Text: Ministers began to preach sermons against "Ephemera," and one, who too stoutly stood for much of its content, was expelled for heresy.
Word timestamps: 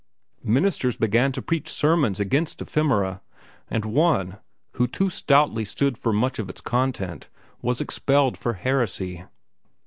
Ministers 0.43 0.97
began 0.97 1.31
to 1.33 1.43
preach 1.43 1.69
sermons 1.69 2.19
against 2.19 2.59
"Ephemera," 2.59 3.21
and 3.69 3.85
one, 3.85 4.39
who 4.71 4.87
too 4.87 5.11
stoutly 5.11 5.63
stood 5.63 5.95
for 5.95 6.11
much 6.11 6.39
of 6.39 6.49
its 6.49 6.59
content, 6.59 7.29
was 7.61 7.79
expelled 7.79 8.35
for 8.35 8.53
heresy. 8.53 9.25